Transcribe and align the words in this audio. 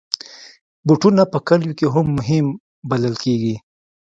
بوټونه 0.87 1.23
په 1.31 1.37
کلیو 1.47 1.77
کې 1.79 1.87
هم 1.93 2.05
مهم 2.17 2.45
بلل 2.89 3.15
کېږي. 3.23 3.55